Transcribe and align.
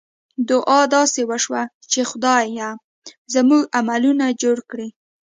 دعا 0.49 0.81
داسې 0.95 1.21
وشوه 1.29 1.61
چې 1.91 1.99
خدایه! 2.09 2.69
زموږ 3.33 3.63
عملونه 3.77 4.25
جوړ 4.41 4.57
کړې. 4.69 4.87